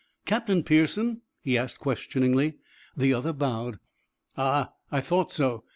"Captain 0.25 0.63
Pearson?" 0.63 1.21
he 1.43 1.55
asked 1.55 1.79
questioningly. 1.79 2.55
The 2.97 3.13
other 3.13 3.33
bowed. 3.33 3.77
"Ah, 4.35 4.71
I 4.91 4.99
thought 4.99 5.31
so. 5.31 5.65